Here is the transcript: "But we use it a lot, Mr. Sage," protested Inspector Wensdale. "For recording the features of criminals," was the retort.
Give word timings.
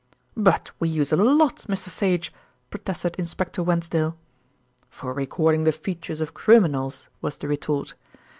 "But 0.35 0.71
we 0.79 0.89
use 0.89 1.13
it 1.13 1.19
a 1.19 1.23
lot, 1.23 1.57
Mr. 1.69 1.89
Sage," 1.89 2.33
protested 2.71 3.15
Inspector 3.19 3.61
Wensdale. 3.61 4.17
"For 4.89 5.13
recording 5.13 5.63
the 5.63 5.71
features 5.71 6.21
of 6.21 6.33
criminals," 6.33 7.07
was 7.21 7.37
the 7.37 7.47
retort. 7.47 7.93